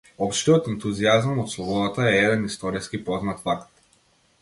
[0.27, 3.83] Општиот ентузијазам од слободата е еден историски познат факт.